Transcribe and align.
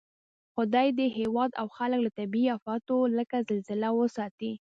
خدای 0.55 0.87
دې 0.97 1.07
هېواد 1.19 1.51
او 1.61 1.67
خلک 1.77 1.99
له 2.05 2.11
طبعي 2.17 2.45
آفتو 2.57 2.97
لکه 3.17 3.37
زلزله 3.49 3.89
وساتئ 3.93 4.51